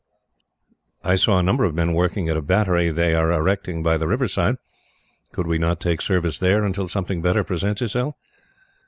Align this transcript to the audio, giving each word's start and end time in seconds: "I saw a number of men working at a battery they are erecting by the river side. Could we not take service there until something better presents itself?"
"I 1.03 1.15
saw 1.15 1.37
a 1.37 1.43
number 1.43 1.63
of 1.63 1.75
men 1.75 1.93
working 1.93 2.27
at 2.27 2.35
a 2.35 2.41
battery 2.41 2.89
they 2.89 3.13
are 3.13 3.31
erecting 3.31 3.83
by 3.83 3.97
the 3.97 4.07
river 4.07 4.27
side. 4.27 4.55
Could 5.31 5.45
we 5.45 5.59
not 5.59 5.79
take 5.79 6.01
service 6.01 6.39
there 6.39 6.63
until 6.65 6.87
something 6.87 7.21
better 7.21 7.43
presents 7.43 7.83
itself?" 7.83 8.15